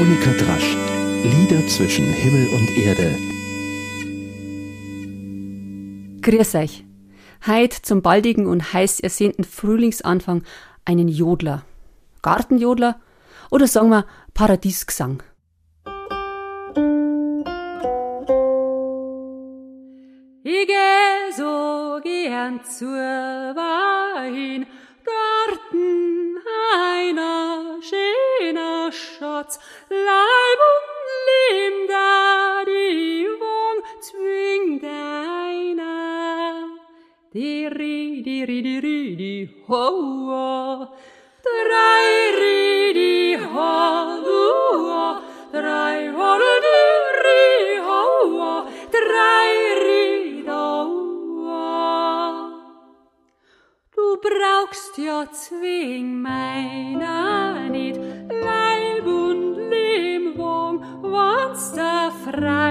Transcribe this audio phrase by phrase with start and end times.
[0.00, 0.76] Monika Drasch.
[1.24, 3.18] Lieder zwischen Himmel und Erde.
[6.22, 6.84] Grüß euch.
[7.46, 10.42] Heit zum baldigen und heiß ersehnten Frühlingsanfang
[10.86, 11.66] einen Jodler.
[12.22, 12.98] Gartenjodler
[13.50, 15.22] oder sagen wir Paradiesgesang.
[20.42, 24.64] Ich geh so gern zur Wein,
[37.32, 39.34] di ri di ri di ri di
[39.66, 39.86] ho
[40.26, 40.98] ho
[41.46, 43.74] trai ri di ho
[44.26, 44.46] du
[44.90, 45.06] ho
[45.54, 46.30] trai ho
[46.64, 46.80] di
[47.22, 48.02] ri ho
[48.34, 48.54] ho
[48.90, 50.66] trai ri do
[51.46, 51.70] ho
[53.94, 57.96] du brauchst ja zwing meiner nit
[58.42, 60.82] leib und lim wong
[61.14, 62.69] was da frei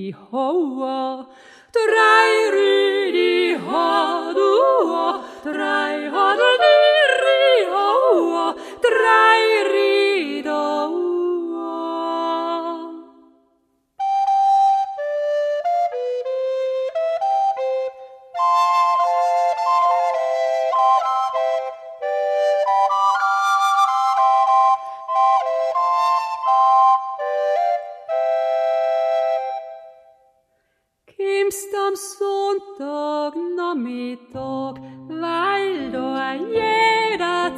[0.00, 1.26] rudi hoa,
[1.72, 6.08] drei rudi hadua, drei
[7.22, 9.89] ri hoa, drei ri.
[31.50, 37.56] Kimmst am Sonntag Nachmittag, weil da jeder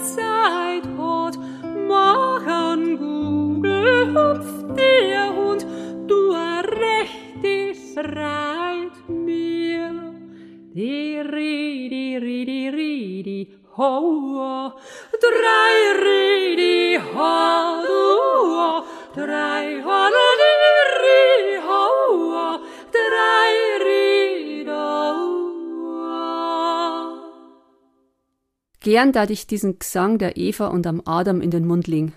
[28.82, 32.14] Gern dat ich diesen Gesang der Eva und am Adam in den Mund legen.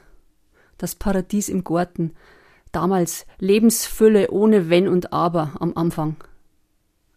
[0.80, 2.16] Das Paradies im Garten.
[2.72, 6.16] Damals Lebensfülle ohne Wenn und Aber am Anfang.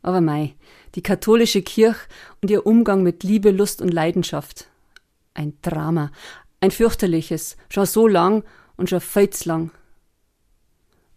[0.03, 0.55] Aber mei,
[0.95, 1.99] die katholische Kirche
[2.43, 4.69] und ihr Umgang mit Liebe, Lust und Leidenschaft.
[5.33, 6.13] Ein Drama,
[6.61, 8.45] ein fürchterliches, schon so lang
[8.77, 9.71] und schon zu lang.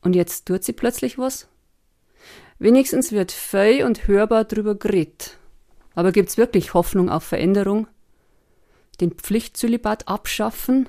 [0.01, 1.47] Und jetzt tut sie plötzlich was?
[2.59, 5.37] Wenigstens wird fei und hörbar drüber geredet.
[5.95, 7.87] Aber gibt's wirklich Hoffnung auf Veränderung?
[9.01, 10.87] Den Pflichtzölibat abschaffen?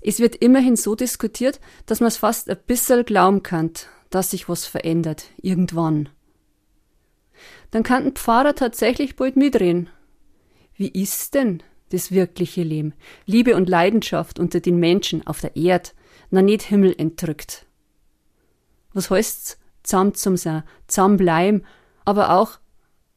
[0.00, 3.72] Es wird immerhin so diskutiert, dass man es fast ein bisschen glauben kann,
[4.10, 6.08] dass sich was verändert, irgendwann.
[7.70, 9.88] Dann kann ein Pfarrer tatsächlich bald mitreden.
[10.74, 12.94] Wie ist denn das wirkliche Leben?
[13.26, 15.90] Liebe und Leidenschaft unter den Menschen auf der Erde,
[16.30, 17.66] na nicht Himmel entrückt.
[18.92, 19.58] Was heißt's?
[19.82, 21.64] Zamm zum sein, zamm bleiben,
[22.04, 22.60] aber auch,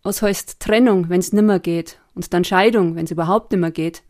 [0.01, 4.01] was heißt Trennung, wenn's nimmer geht, und dann Scheidung, wenn's überhaupt nimmer geht.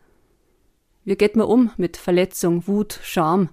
[1.04, 3.50] Wie geht man um mit Verletzung, Wut, Scham?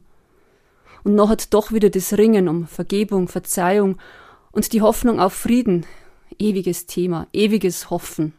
[1.03, 3.97] Und noch hat doch wieder das Ringen um Vergebung, Verzeihung
[4.52, 5.86] und die Hoffnung auf Frieden.
[6.40, 8.34] Ewiges Thema, ewiges Hoffen.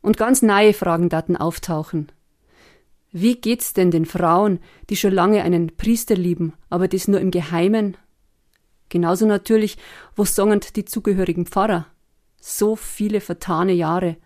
[0.00, 2.10] Und ganz neue Fragen daten auftauchen.
[3.12, 4.58] Wie geht's denn den Frauen,
[4.90, 7.96] die schon lange einen Priester lieben, aber das nur im Geheimen?
[8.88, 9.78] Genauso natürlich,
[10.16, 11.86] wo songend die zugehörigen Pfarrer.
[12.46, 14.18] So viele vertane Jahre,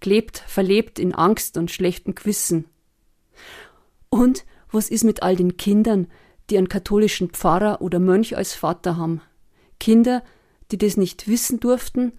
[0.00, 2.66] gelebt, verlebt in Angst und schlechtem Gewissen.
[4.10, 6.08] Und was ist mit all den Kindern,
[6.50, 9.22] die einen katholischen Pfarrer oder Mönch als Vater haben?
[9.80, 10.22] Kinder,
[10.72, 12.12] die das nicht wissen durften,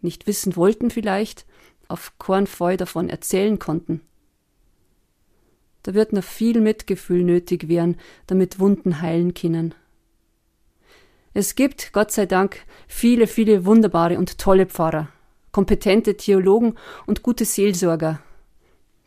[0.00, 1.46] nicht wissen wollten vielleicht,
[1.86, 2.12] auf
[2.48, 4.00] Fall davon erzählen konnten.
[5.84, 7.96] Da wird noch viel Mitgefühl nötig werden,
[8.26, 9.76] damit Wunden heilen können.
[11.34, 15.08] Es gibt, Gott sei Dank, viele, viele wunderbare und tolle Pfarrer,
[15.52, 16.74] kompetente Theologen
[17.06, 18.20] und gute Seelsorger,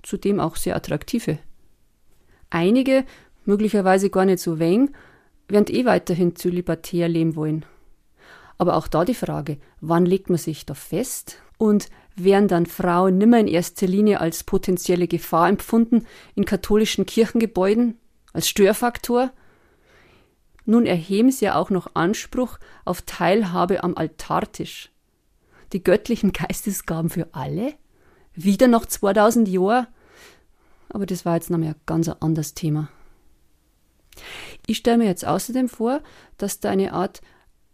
[0.03, 1.39] zudem auch sehr attraktive.
[2.49, 3.05] Einige,
[3.45, 4.93] möglicherweise gar nicht so weng,
[5.47, 7.65] werden eh weiterhin zu libertär leben wollen.
[8.57, 11.41] Aber auch da die Frage, wann legt man sich da fest?
[11.57, 17.97] Und werden dann Frauen nimmer in erster Linie als potenzielle Gefahr empfunden in katholischen Kirchengebäuden,
[18.33, 19.31] als Störfaktor?
[20.71, 24.89] Nun erheben sie ja auch noch Anspruch auf Teilhabe am Altartisch.
[25.73, 27.73] Die göttlichen Geistesgaben für alle?
[28.35, 29.87] Wieder noch 2000 Jahre?
[30.87, 32.87] Aber das war jetzt noch mal ein ganz anderes Thema.
[34.65, 35.99] Ich stelle mir jetzt außerdem vor,
[36.37, 37.21] dass da eine Art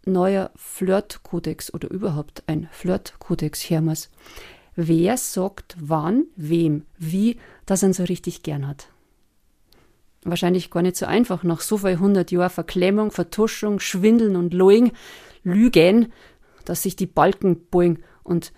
[0.04, 4.10] neuer Flirtkodex oder überhaupt ein Flirtkodex her muss.
[4.74, 8.88] Wer sagt wann, wem, wie, dass er ihn so richtig gern hat?
[10.28, 14.92] Wahrscheinlich gar nicht so einfach nach so viel hundert Jahren Verklemmung, Vertuschung, Schwindeln und Loing,
[15.42, 16.12] Lügen,
[16.64, 18.52] dass sich die Balken boing und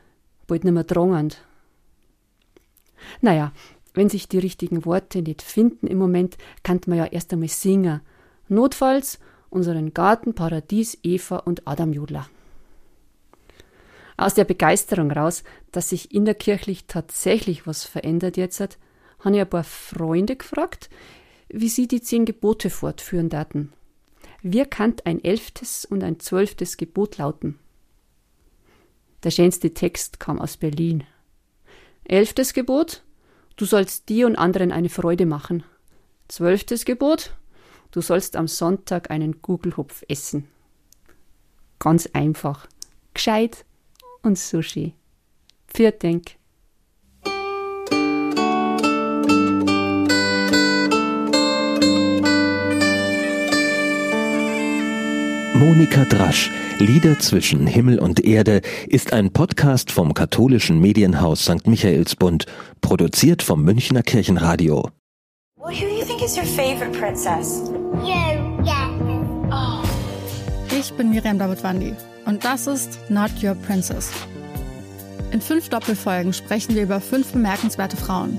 [0.49, 1.45] bald nimmer drangend.
[3.21, 3.53] Naja,
[3.95, 8.01] wenn sich die richtigen Worte nicht finden im Moment, kann man ja erst einmal singen.
[8.49, 12.29] Notfalls unseren Garten, Paradies, Eva und Adam Jodler.
[14.17, 18.79] Aus der Begeisterung raus, dass sich innerkirchlich tatsächlich was verändert jetzt hat,
[19.21, 20.91] habe ich ein paar Freunde gefragt,
[21.53, 23.73] wie sie die zehn Gebote fortführen daten.
[24.43, 27.59] Wie kann ein elftes und ein zwölftes Gebot lauten?
[29.23, 31.05] Der schönste Text kam aus Berlin.
[32.05, 33.03] Elftes Gebot,
[33.57, 35.63] du sollst dir und anderen eine Freude machen.
[36.29, 37.37] Zwölftes Gebot,
[37.91, 40.49] du sollst am Sonntag einen Gugelhupf essen.
[41.79, 42.67] Ganz einfach,
[43.13, 43.67] gescheit
[44.23, 44.95] und Sushi.
[45.67, 45.93] Für
[55.61, 61.67] Monika Drasch, Lieder zwischen Himmel und Erde, ist ein Podcast vom katholischen Medienhaus St.
[61.67, 62.47] Michaelsbund,
[62.81, 64.89] produziert vom Münchner Kirchenradio.
[65.59, 67.71] Well, who do you think is your favorite princess?
[68.03, 68.89] You, yeah.
[69.53, 69.87] Oh.
[70.75, 74.11] Ich bin Miriam Davidwandi und das ist Not Your Princess.
[75.31, 78.39] In fünf Doppelfolgen sprechen wir über fünf bemerkenswerte Frauen.